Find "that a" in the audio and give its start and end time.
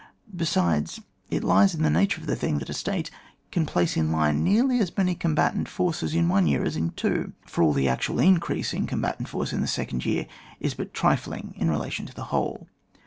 2.57-2.73